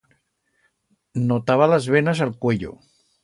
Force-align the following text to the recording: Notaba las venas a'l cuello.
Notaba 1.31 1.69
las 1.73 1.89
venas 1.97 2.25
a'l 2.25 2.35
cuello. 2.47 2.73